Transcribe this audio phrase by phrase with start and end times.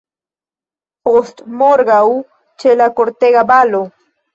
[1.11, 2.03] Postmorgaŭ,
[2.59, 3.89] ĉe la kortega balo!